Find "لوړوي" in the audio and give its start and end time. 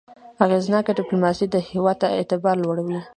2.63-2.99